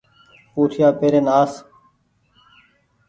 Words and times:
پوٺيآ 0.53 0.87
پيرين 0.99 1.25
آس 1.41 1.53